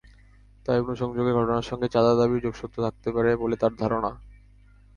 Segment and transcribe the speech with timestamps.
[0.65, 4.11] তাই অগ্নিসংযোগের ঘটনার সঙ্গে চাঁদা দাবির যোগসূত্র থাকতে পারে বলে তাঁর ধারণা।